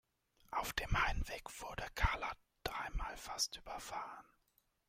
Auf 0.49 0.73
dem 0.73 0.99
Heimweg 1.05 1.43
wurde 1.61 1.85
Karla 1.93 2.31
dreimal 2.63 3.15
fast 3.17 3.55
überfahren. 3.57 4.25